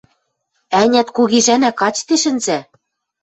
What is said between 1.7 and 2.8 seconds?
качде шӹнзӓ?